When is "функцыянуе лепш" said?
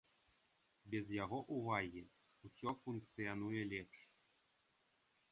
2.85-3.99